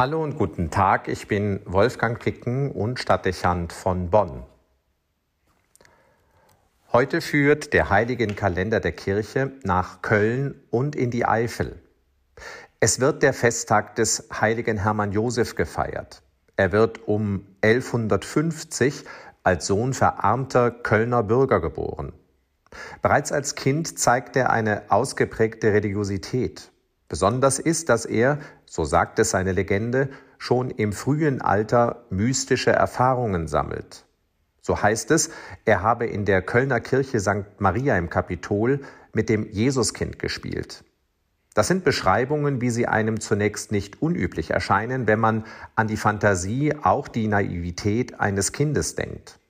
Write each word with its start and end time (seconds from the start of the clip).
Hallo 0.00 0.22
und 0.22 0.38
guten 0.38 0.70
Tag, 0.70 1.08
ich 1.08 1.26
bin 1.26 1.58
Wolfgang 1.64 2.20
Picken 2.20 2.70
und 2.70 3.00
Stadtdechant 3.00 3.72
von 3.72 4.10
Bonn. 4.10 4.44
Heute 6.92 7.20
führt 7.20 7.72
der 7.72 7.90
Heiligen 7.90 8.36
Kalender 8.36 8.78
der 8.78 8.92
Kirche 8.92 9.50
nach 9.64 10.00
Köln 10.00 10.62
und 10.70 10.94
in 10.94 11.10
die 11.10 11.26
Eifel. 11.26 11.82
Es 12.78 13.00
wird 13.00 13.24
der 13.24 13.32
Festtag 13.32 13.96
des 13.96 14.28
heiligen 14.32 14.78
Hermann 14.78 15.10
Josef 15.10 15.56
gefeiert. 15.56 16.22
Er 16.54 16.70
wird 16.70 17.08
um 17.08 17.48
1150 17.62 19.04
als 19.42 19.66
Sohn 19.66 19.94
verarmter 19.94 20.70
Kölner 20.70 21.24
Bürger 21.24 21.60
geboren. 21.60 22.12
Bereits 23.02 23.32
als 23.32 23.56
Kind 23.56 23.98
zeigt 23.98 24.36
er 24.36 24.50
eine 24.50 24.92
ausgeprägte 24.92 25.72
Religiosität. 25.72 26.70
Besonders 27.08 27.58
ist, 27.58 27.88
dass 27.88 28.04
er, 28.04 28.38
so 28.66 28.84
sagt 28.84 29.18
es 29.18 29.30
seine 29.30 29.52
Legende, 29.52 30.10
schon 30.36 30.70
im 30.70 30.92
frühen 30.92 31.40
Alter 31.40 32.04
mystische 32.10 32.70
Erfahrungen 32.70 33.48
sammelt. 33.48 34.04
So 34.60 34.82
heißt 34.82 35.10
es, 35.12 35.30
er 35.64 35.82
habe 35.82 36.06
in 36.06 36.26
der 36.26 36.42
Kölner 36.42 36.80
Kirche 36.80 37.20
St. 37.20 37.58
Maria 37.58 37.96
im 37.96 38.10
Kapitol 38.10 38.80
mit 39.14 39.30
dem 39.30 39.50
Jesuskind 39.50 40.18
gespielt. 40.18 40.84
Das 41.54 41.66
sind 41.66 41.82
Beschreibungen, 41.82 42.60
wie 42.60 42.70
sie 42.70 42.86
einem 42.86 43.18
zunächst 43.18 43.72
nicht 43.72 44.02
unüblich 44.02 44.50
erscheinen, 44.50 45.06
wenn 45.06 45.18
man 45.18 45.44
an 45.74 45.88
die 45.88 45.96
Fantasie, 45.96 46.74
auch 46.82 47.08
die 47.08 47.26
Naivität 47.26 48.20
eines 48.20 48.52
Kindes 48.52 48.94
denkt. 48.94 49.40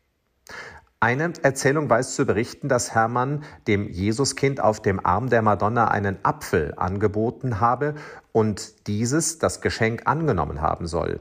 Eine 1.01 1.33
Erzählung 1.43 1.89
weiß 1.89 2.17
zu 2.17 2.27
berichten, 2.27 2.69
dass 2.69 2.93
Hermann 2.93 3.45
dem 3.69 3.89
Jesuskind 3.89 4.61
auf 4.61 4.83
dem 4.83 5.05
Arm 5.07 5.29
der 5.31 5.43
Madonna 5.43 5.87
einen 5.89 6.19
Apfel 6.25 6.75
angeboten 6.77 7.61
habe 7.61 7.95
und 8.33 8.89
dieses 8.89 9.39
das 9.39 9.61
Geschenk 9.61 10.03
angenommen 10.07 10.61
haben 10.61 10.89
soll. 10.89 11.21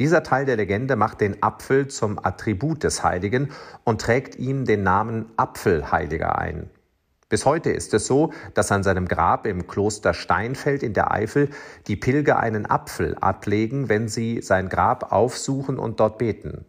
Dieser 0.00 0.24
Teil 0.24 0.44
der 0.44 0.56
Legende 0.56 0.96
macht 0.96 1.20
den 1.20 1.40
Apfel 1.40 1.86
zum 1.86 2.18
Attribut 2.18 2.82
des 2.82 3.04
Heiligen 3.04 3.50
und 3.84 4.00
trägt 4.00 4.34
ihm 4.36 4.64
den 4.64 4.82
Namen 4.82 5.26
Apfelheiliger 5.36 6.36
ein. 6.38 6.68
Bis 7.28 7.46
heute 7.46 7.70
ist 7.70 7.94
es 7.94 8.06
so, 8.06 8.32
dass 8.54 8.72
an 8.72 8.82
seinem 8.82 9.06
Grab 9.06 9.46
im 9.46 9.68
Kloster 9.68 10.14
Steinfeld 10.14 10.82
in 10.82 10.94
der 10.94 11.12
Eifel 11.12 11.50
die 11.86 11.94
Pilger 11.94 12.40
einen 12.40 12.66
Apfel 12.66 13.14
ablegen, 13.20 13.88
wenn 13.88 14.08
sie 14.08 14.42
sein 14.42 14.68
Grab 14.68 15.12
aufsuchen 15.12 15.78
und 15.78 16.00
dort 16.00 16.18
beten. 16.18 16.64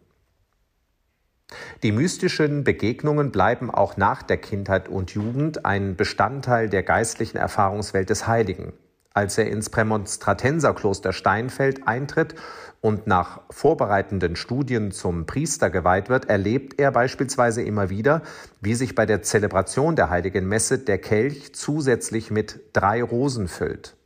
Die 1.82 1.90
mystischen 1.90 2.62
Begegnungen 2.62 3.32
bleiben 3.32 3.68
auch 3.68 3.96
nach 3.96 4.22
der 4.22 4.36
Kindheit 4.36 4.88
und 4.88 5.10
Jugend 5.14 5.66
ein 5.66 5.96
Bestandteil 5.96 6.68
der 6.68 6.84
geistlichen 6.84 7.38
Erfahrungswelt 7.38 8.08
des 8.08 8.28
Heiligen. 8.28 8.72
Als 9.14 9.36
er 9.36 9.50
ins 9.50 9.68
Prämonstratenserkloster 9.68 11.12
Steinfeld 11.12 11.88
eintritt 11.88 12.36
und 12.80 13.08
nach 13.08 13.40
vorbereitenden 13.50 14.36
Studien 14.36 14.92
zum 14.92 15.26
Priester 15.26 15.70
geweiht 15.70 16.08
wird, 16.08 16.28
erlebt 16.28 16.78
er 16.78 16.92
beispielsweise 16.92 17.62
immer 17.62 17.90
wieder, 17.90 18.22
wie 18.60 18.74
sich 18.74 18.94
bei 18.94 19.04
der 19.04 19.22
Zelebration 19.22 19.96
der 19.96 20.08
heiligen 20.08 20.46
Messe 20.46 20.78
der 20.78 20.98
Kelch 20.98 21.52
zusätzlich 21.52 22.30
mit 22.30 22.60
drei 22.74 23.02
Rosen 23.02 23.48
füllt. 23.48 23.96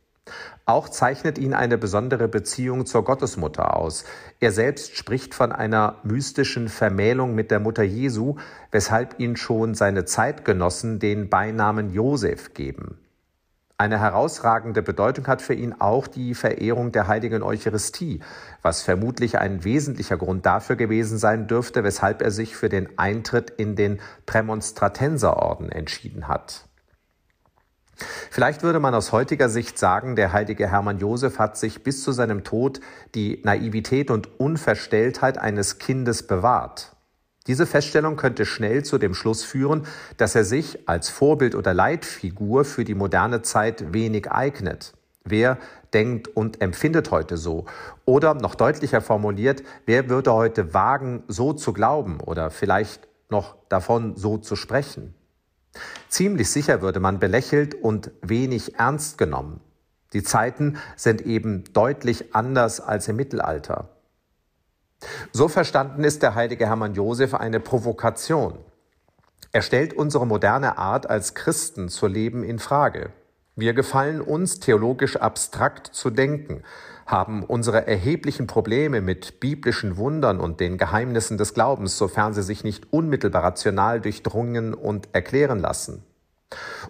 Auch 0.65 0.89
zeichnet 0.89 1.37
ihn 1.37 1.53
eine 1.53 1.77
besondere 1.77 2.27
Beziehung 2.27 2.85
zur 2.85 3.03
Gottesmutter 3.03 3.77
aus. 3.77 4.05
Er 4.39 4.51
selbst 4.51 4.95
spricht 4.97 5.33
von 5.33 5.51
einer 5.51 5.97
mystischen 6.03 6.67
Vermählung 6.67 7.35
mit 7.35 7.51
der 7.51 7.59
Mutter 7.59 7.83
Jesu, 7.83 8.35
weshalb 8.71 9.19
ihn 9.19 9.37
schon 9.37 9.75
seine 9.75 10.05
Zeitgenossen 10.05 10.99
den 10.99 11.29
Beinamen 11.29 11.93
Josef 11.93 12.53
geben. 12.53 12.99
Eine 13.79 13.99
herausragende 13.99 14.81
Bedeutung 14.81 15.27
hat 15.27 15.43
für 15.43 15.53
ihn 15.53 15.75
auch 15.77 16.07
die 16.07 16.33
Verehrung 16.33 16.91
der 16.91 17.07
heiligen 17.07 17.43
Eucharistie, 17.43 18.21
was 18.63 18.81
vermutlich 18.81 19.37
ein 19.37 19.63
wesentlicher 19.63 20.17
Grund 20.17 20.47
dafür 20.47 20.75
gewesen 20.75 21.19
sein 21.19 21.45
dürfte, 21.45 21.83
weshalb 21.83 22.23
er 22.23 22.31
sich 22.31 22.55
für 22.55 22.69
den 22.69 22.97
Eintritt 22.97 23.51
in 23.51 23.75
den 23.75 23.99
Prämonstratenserorden 24.25 25.71
entschieden 25.71 26.27
hat. 26.27 26.66
Vielleicht 28.29 28.63
würde 28.63 28.79
man 28.79 28.93
aus 28.93 29.11
heutiger 29.11 29.49
Sicht 29.49 29.79
sagen, 29.79 30.15
der 30.15 30.31
heilige 30.33 30.69
Hermann 30.69 30.99
Josef 30.99 31.39
hat 31.39 31.57
sich 31.57 31.83
bis 31.83 32.03
zu 32.03 32.11
seinem 32.11 32.43
Tod 32.43 32.79
die 33.15 33.41
Naivität 33.43 34.11
und 34.11 34.39
Unverstelltheit 34.39 35.37
eines 35.37 35.79
Kindes 35.79 36.25
bewahrt. 36.25 36.95
Diese 37.47 37.65
Feststellung 37.65 38.17
könnte 38.17 38.45
schnell 38.45 38.83
zu 38.83 38.97
dem 38.97 39.13
Schluss 39.13 39.43
führen, 39.43 39.87
dass 40.17 40.35
er 40.35 40.43
sich 40.43 40.87
als 40.87 41.09
Vorbild 41.09 41.55
oder 41.55 41.73
Leitfigur 41.73 42.65
für 42.65 42.83
die 42.83 42.95
moderne 42.95 43.41
Zeit 43.41 43.93
wenig 43.93 44.29
eignet. 44.29 44.93
Wer 45.23 45.57
denkt 45.93 46.27
und 46.27 46.61
empfindet 46.61 47.11
heute 47.11 47.37
so? 47.37 47.65
Oder 48.05 48.33
noch 48.33 48.55
deutlicher 48.55 49.01
formuliert, 49.01 49.63
wer 49.85 50.09
würde 50.09 50.33
heute 50.33 50.73
wagen, 50.73 51.23
so 51.27 51.53
zu 51.53 51.73
glauben 51.73 52.19
oder 52.19 52.51
vielleicht 52.51 53.07
noch 53.29 53.55
davon 53.69 54.15
so 54.15 54.37
zu 54.37 54.55
sprechen? 54.55 55.13
Ziemlich 56.09 56.49
sicher 56.49 56.81
würde 56.81 56.99
man 56.99 57.19
belächelt 57.19 57.75
und 57.75 58.11
wenig 58.21 58.75
ernst 58.79 59.17
genommen. 59.17 59.61
Die 60.13 60.23
Zeiten 60.23 60.77
sind 60.95 61.21
eben 61.21 61.65
deutlich 61.73 62.33
anders 62.33 62.79
als 62.79 63.07
im 63.07 63.17
Mittelalter. 63.17 63.89
So 65.31 65.47
verstanden 65.47 66.03
ist 66.03 66.23
der 66.23 66.33
heilige 66.33 66.65
Hermann 66.65 66.95
Josef 66.95 67.33
eine 67.33 67.59
Provokation. 67.59 68.57
Er 69.51 69.61
stellt 69.61 69.93
unsere 69.93 70.25
moderne 70.25 70.77
Art 70.77 71.09
als 71.09 71.33
Christen 71.33 71.89
zu 71.89 72.07
leben 72.07 72.43
in 72.43 72.59
Frage. 72.59 73.11
Wir 73.55 73.73
gefallen 73.73 74.21
uns, 74.21 74.59
theologisch 74.59 75.17
abstrakt 75.17 75.87
zu 75.87 76.09
denken, 76.09 76.63
haben 77.07 77.43
unsere 77.43 77.87
erheblichen 77.87 78.47
Probleme 78.47 78.99
mit 79.01 79.39
biblischen 79.39 79.95
Wundern 79.97 80.39
und 80.39 80.59
den 80.59 80.77
Geheimnissen 80.77 81.37
des 81.37 81.53
Glaubens, 81.53 81.97
sofern 81.97 82.33
sie 82.33 82.43
sich 82.43 82.65
nicht 82.65 82.91
unmittelbar 82.91 83.43
rational 83.43 84.01
durchdrungen 84.01 84.73
und 84.73 85.07
erklären 85.13 85.59
lassen. 85.59 86.03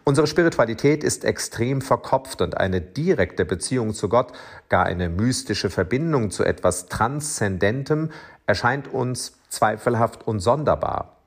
Unsere 0.03 0.27
Spiritualität 0.27 1.03
ist 1.03 1.23
extrem 1.23 1.81
verkopft 1.81 2.41
und 2.41 2.57
eine 2.57 2.81
direkte 2.81 3.45
Beziehung 3.45 3.93
zu 3.93 4.09
Gott, 4.09 4.31
gar 4.69 4.85
eine 4.85 5.09
mystische 5.09 5.69
Verbindung 5.69 6.31
zu 6.31 6.43
etwas 6.43 6.87
Transzendentem 6.87 8.11
erscheint 8.45 8.91
uns 8.93 9.39
zweifelhaft 9.49 10.27
und 10.27 10.39
sonderbar. 10.39 11.17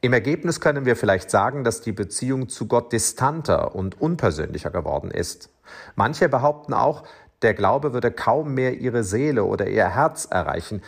Im 0.00 0.12
Ergebnis 0.12 0.60
können 0.60 0.84
wir 0.84 0.96
vielleicht 0.96 1.30
sagen, 1.30 1.64
dass 1.64 1.80
die 1.80 1.92
Beziehung 1.92 2.50
zu 2.50 2.66
Gott 2.66 2.92
distanter 2.92 3.74
und 3.74 3.98
unpersönlicher 4.00 4.70
geworden 4.70 5.10
ist. 5.10 5.48
Manche 5.96 6.28
behaupten 6.28 6.74
auch, 6.74 7.04
der 7.44 7.54
Glaube 7.54 7.92
würde 7.92 8.10
kaum 8.10 8.54
mehr 8.54 8.74
ihre 8.78 9.04
Seele 9.04 9.44
oder 9.44 9.68
ihr 9.68 9.88
Herz 9.88 10.26
erreichen, 10.28 10.82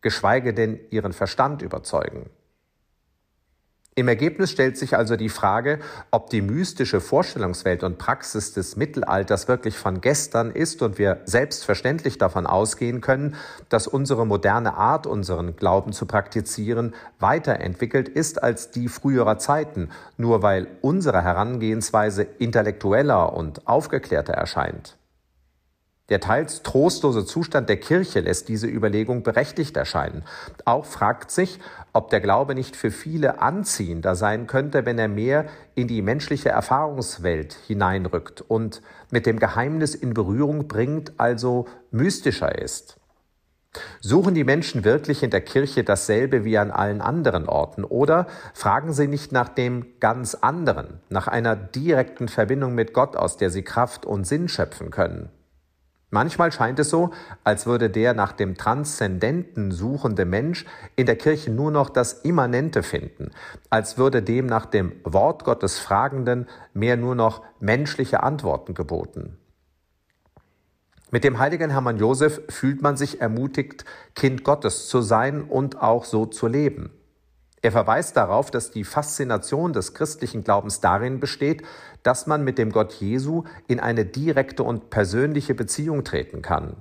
geschweige 0.00 0.54
denn 0.54 0.80
ihren 0.90 1.12
Verstand 1.12 1.62
überzeugen. 1.62 2.30
Im 3.96 4.08
Ergebnis 4.08 4.52
stellt 4.52 4.78
sich 4.78 4.96
also 4.96 5.16
die 5.16 5.28
Frage, 5.28 5.80
ob 6.10 6.30
die 6.30 6.40
mystische 6.40 7.00
Vorstellungswelt 7.00 7.82
und 7.82 7.98
Praxis 7.98 8.54
des 8.54 8.76
Mittelalters 8.76 9.46
wirklich 9.48 9.76
von 9.76 10.00
gestern 10.00 10.52
ist 10.52 10.80
und 10.80 10.96
wir 10.96 11.20
selbstverständlich 11.26 12.16
davon 12.16 12.46
ausgehen 12.46 13.00
können, 13.00 13.34
dass 13.68 13.88
unsere 13.88 14.26
moderne 14.26 14.74
Art, 14.74 15.06
unseren 15.06 15.56
Glauben 15.56 15.92
zu 15.92 16.06
praktizieren, 16.06 16.94
weiterentwickelt 17.18 18.08
ist 18.08 18.42
als 18.42 18.70
die 18.70 18.88
früherer 18.88 19.38
Zeiten, 19.38 19.90
nur 20.16 20.40
weil 20.40 20.68
unsere 20.80 21.22
Herangehensweise 21.22 22.22
intellektueller 22.22 23.34
und 23.34 23.66
aufgeklärter 23.66 24.32
erscheint. 24.32 24.96
Der 26.10 26.20
teils 26.20 26.62
trostlose 26.62 27.24
Zustand 27.24 27.68
der 27.68 27.78
Kirche 27.78 28.20
lässt 28.20 28.48
diese 28.48 28.66
Überlegung 28.66 29.22
berechtigt 29.22 29.76
erscheinen. 29.76 30.24
Auch 30.64 30.84
fragt 30.84 31.30
sich, 31.30 31.60
ob 31.92 32.10
der 32.10 32.20
Glaube 32.20 32.56
nicht 32.56 32.76
für 32.76 32.90
viele 32.90 33.40
anziehender 33.40 34.16
sein 34.16 34.48
könnte, 34.48 34.84
wenn 34.84 34.98
er 34.98 35.08
mehr 35.08 35.46
in 35.76 35.86
die 35.86 36.02
menschliche 36.02 36.48
Erfahrungswelt 36.48 37.56
hineinrückt 37.66 38.42
und 38.42 38.82
mit 39.10 39.24
dem 39.24 39.38
Geheimnis 39.38 39.94
in 39.94 40.12
Berührung 40.12 40.66
bringt, 40.66 41.12
also 41.18 41.66
mystischer 41.92 42.58
ist. 42.58 42.96
Suchen 44.00 44.34
die 44.34 44.42
Menschen 44.42 44.82
wirklich 44.82 45.22
in 45.22 45.30
der 45.30 45.42
Kirche 45.42 45.84
dasselbe 45.84 46.44
wie 46.44 46.58
an 46.58 46.72
allen 46.72 47.00
anderen 47.00 47.48
Orten 47.48 47.84
oder 47.84 48.26
fragen 48.52 48.92
sie 48.92 49.06
nicht 49.06 49.30
nach 49.30 49.48
dem 49.48 50.00
ganz 50.00 50.34
anderen, 50.34 51.00
nach 51.08 51.28
einer 51.28 51.54
direkten 51.54 52.26
Verbindung 52.26 52.74
mit 52.74 52.92
Gott, 52.92 53.14
aus 53.14 53.36
der 53.36 53.50
sie 53.50 53.62
Kraft 53.62 54.04
und 54.04 54.26
Sinn 54.26 54.48
schöpfen 54.48 54.90
können? 54.90 55.30
Manchmal 56.10 56.50
scheint 56.50 56.78
es 56.80 56.90
so, 56.90 57.10
als 57.44 57.66
würde 57.66 57.88
der 57.88 58.14
nach 58.14 58.32
dem 58.32 58.56
Transzendenten 58.56 59.70
suchende 59.70 60.24
Mensch 60.24 60.66
in 60.96 61.06
der 61.06 61.16
Kirche 61.16 61.52
nur 61.52 61.70
noch 61.70 61.88
das 61.88 62.12
Immanente 62.12 62.82
finden, 62.82 63.30
als 63.70 63.96
würde 63.96 64.20
dem 64.20 64.46
nach 64.46 64.66
dem 64.66 64.92
Wort 65.04 65.44
Gottes 65.44 65.78
Fragenden 65.78 66.48
mehr 66.74 66.96
nur 66.96 67.14
noch 67.14 67.42
menschliche 67.60 68.24
Antworten 68.24 68.74
geboten. 68.74 69.38
Mit 71.12 71.24
dem 71.24 71.38
heiligen 71.38 71.70
Hermann 71.70 71.98
Josef 71.98 72.40
fühlt 72.48 72.82
man 72.82 72.96
sich 72.96 73.20
ermutigt, 73.20 73.84
Kind 74.14 74.44
Gottes 74.44 74.88
zu 74.88 75.02
sein 75.02 75.42
und 75.42 75.80
auch 75.80 76.04
so 76.04 76.26
zu 76.26 76.46
leben. 76.46 76.90
Er 77.62 77.72
verweist 77.72 78.16
darauf, 78.16 78.50
dass 78.50 78.70
die 78.70 78.84
Faszination 78.84 79.72
des 79.72 79.92
christlichen 79.92 80.44
Glaubens 80.44 80.80
darin 80.80 81.20
besteht, 81.20 81.62
dass 82.02 82.26
man 82.26 82.42
mit 82.42 82.56
dem 82.56 82.72
Gott 82.72 82.94
Jesu 82.94 83.44
in 83.66 83.80
eine 83.80 84.06
direkte 84.06 84.62
und 84.62 84.88
persönliche 84.88 85.54
Beziehung 85.54 86.04
treten 86.04 86.40
kann. 86.40 86.76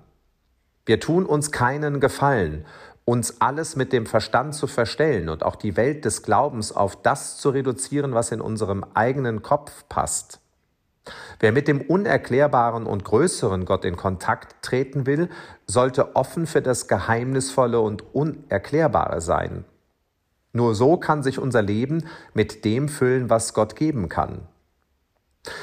Wir 0.86 1.00
tun 1.00 1.26
uns 1.26 1.52
keinen 1.52 2.00
Gefallen, 2.00 2.66
uns 3.04 3.42
alles 3.42 3.76
mit 3.76 3.92
dem 3.92 4.06
Verstand 4.06 4.56
zu 4.56 4.68
verstellen 4.68 5.30
und 5.30 5.44
auch 5.44 5.56
die 5.56 5.76
Welt 5.76 6.06
des 6.06 6.24
Glaubens 6.24 6.72
auf 6.72 7.02
das 7.02 7.38
zu 7.38 7.50
reduzieren, 7.50 8.14
was 8.14 8.32
in 8.32 8.40
unserem 8.40 8.86
eigenen 8.94 9.42
Kopf 9.42 9.84
passt. 9.90 10.40
Wer 11.40 11.52
mit 11.52 11.68
dem 11.68 11.82
Unerklärbaren 11.82 12.86
und 12.86 13.04
Größeren 13.04 13.66
Gott 13.66 13.84
in 13.84 13.98
Kontakt 13.98 14.62
treten 14.62 15.06
will, 15.06 15.30
sollte 15.66 16.16
offen 16.16 16.46
für 16.46 16.62
das 16.62 16.88
Geheimnisvolle 16.88 17.80
und 17.80 18.14
Unerklärbare 18.14 19.22
sein. 19.22 19.66
Nur 20.51 20.75
so 20.75 20.98
kann 20.98 21.24
sich 21.24 21.40
unser 21.40 21.62
Leben 21.62 22.06
mit 22.34 22.66
dem 22.66 22.90
füllen, 22.90 23.30
was 23.30 23.54
Gott 23.54 23.75
geben 23.75 24.10
kann. 24.10 24.48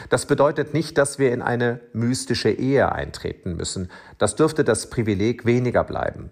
Das 0.09 0.27
bedeutet 0.27 0.75
nicht, 0.75 0.97
dass 0.99 1.19
wir 1.19 1.33
in 1.33 1.43
eine 1.43 1.81
mystische 1.93 2.51
Ehe 2.51 2.93
eintreten 2.93 3.57
müssen. 3.57 3.91
Das 4.19 4.37
dürfte 4.37 4.65
das 4.65 4.91
Privileg 4.91 5.45
weniger 5.45 5.85
bleiben. 5.85 6.31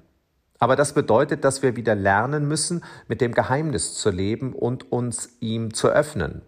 Aber 0.58 0.76
das 0.76 0.94
bedeutet, 0.94 1.44
dass 1.44 1.62
wir 1.62 1.76
wieder 1.76 1.94
lernen 1.94 2.48
müssen, 2.48 2.84
mit 3.08 3.20
dem 3.20 3.32
Geheimnis 3.32 3.94
zu 3.94 4.10
leben 4.10 4.54
und 4.54 4.90
uns 4.92 5.36
ihm 5.40 5.74
zu 5.74 5.88
öffnen. 5.88 6.42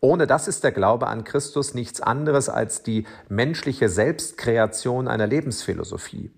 Ohne 0.00 0.26
das 0.26 0.48
ist 0.48 0.64
der 0.64 0.72
Glaube 0.72 1.06
an 1.06 1.22
Christus 1.22 1.74
nichts 1.74 2.00
anderes 2.00 2.48
als 2.48 2.82
die 2.82 3.06
menschliche 3.28 3.88
Selbstkreation 3.88 5.06
einer 5.06 5.26
Lebensphilosophie. 5.26 6.32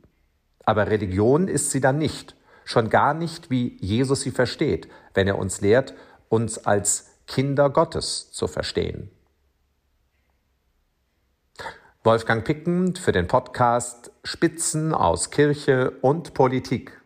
Aber 0.66 0.88
Religion 0.88 1.48
ist 1.48 1.70
sie 1.70 1.80
dann 1.80 1.98
nicht, 1.98 2.36
schon 2.64 2.90
gar 2.90 3.14
nicht, 3.14 3.50
wie 3.50 3.76
Jesus 3.80 4.22
sie 4.22 4.30
versteht, 4.30 4.88
wenn 5.14 5.26
er 5.26 5.38
uns 5.38 5.60
lehrt, 5.60 5.94
uns 6.28 6.58
als 6.58 7.10
Kinder 7.26 7.70
Gottes 7.70 8.30
zu 8.32 8.48
verstehen. 8.48 9.10
Wolfgang 12.02 12.44
Picken 12.44 12.96
für 12.96 13.12
den 13.12 13.26
Podcast 13.26 14.10
Spitzen 14.24 14.92
aus 14.92 15.30
Kirche 15.30 15.92
und 16.02 16.34
Politik. 16.34 17.00